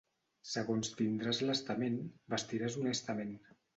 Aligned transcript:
Segons 0.51 0.87
tindràs 1.01 1.41
l'estament, 1.49 1.99
vestiràs 2.35 2.79
honestament. 2.81 3.37